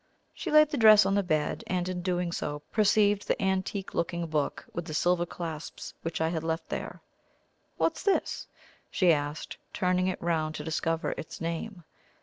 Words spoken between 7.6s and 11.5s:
"What's this?" she asked, turning it round to discover its